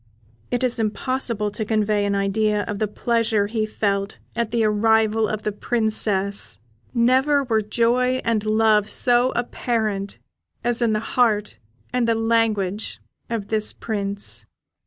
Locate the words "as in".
10.63-10.93